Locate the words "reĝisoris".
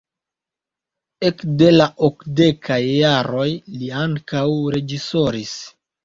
4.77-5.53